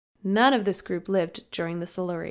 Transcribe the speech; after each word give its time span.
None 0.23 0.51
of 0.55 0.65
this 0.65 0.81
group 0.81 1.07
lived 1.07 1.47
during 1.51 1.79
the 1.79 1.85
Silurian. 1.85 2.19